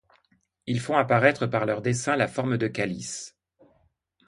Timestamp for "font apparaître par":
0.79-1.67